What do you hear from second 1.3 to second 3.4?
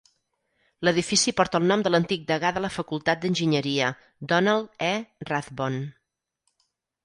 porta el nom de l'antic degà de la facultat